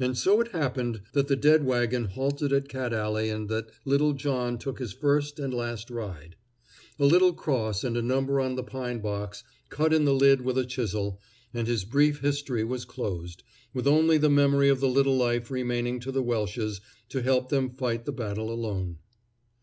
[0.00, 4.14] And so it happened that the dead wagon halted at Cat Alley and that little
[4.14, 6.36] John took his first and last ride.
[6.98, 10.56] A little cross and a number on the pine box, cut in the lid with
[10.56, 11.20] a chisel,
[11.52, 13.42] and his brief history was closed,
[13.74, 16.80] with only the memory of the little life remaining to the Welshes
[17.10, 19.00] to help them fight the battle alone.